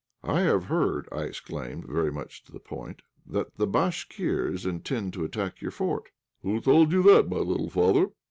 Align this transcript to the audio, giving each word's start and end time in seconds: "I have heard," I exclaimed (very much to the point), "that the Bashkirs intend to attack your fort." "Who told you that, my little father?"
"I 0.23 0.39
have 0.39 0.63
heard," 0.63 1.07
I 1.11 1.25
exclaimed 1.25 1.85
(very 1.85 2.11
much 2.11 2.43
to 2.45 2.51
the 2.51 2.59
point), 2.59 3.03
"that 3.23 3.55
the 3.57 3.67
Bashkirs 3.67 4.65
intend 4.65 5.13
to 5.13 5.23
attack 5.23 5.61
your 5.61 5.69
fort." 5.69 6.09
"Who 6.41 6.59
told 6.59 6.91
you 6.91 7.03
that, 7.03 7.29
my 7.29 7.37
little 7.37 7.69
father?" 7.69 8.07